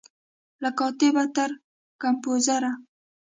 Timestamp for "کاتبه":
0.79-1.23